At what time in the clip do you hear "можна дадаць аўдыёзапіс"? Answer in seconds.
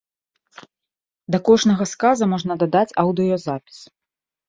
2.35-3.77